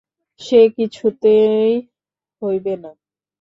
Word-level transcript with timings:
সে 0.39 0.59
কিছুতেই 0.77 1.71
হইবে 2.41 2.73
না। 2.83 2.91